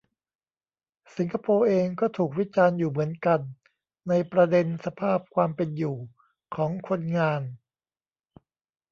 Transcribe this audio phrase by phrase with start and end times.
[1.15, 3.39] สิงคโปร์เองก็ถูกวิจารณ์อยู่เหมือนกัน
[4.09, 5.97] ในประเด็นสภาพความเป็นอยู่
[6.55, 7.41] ของคนงาน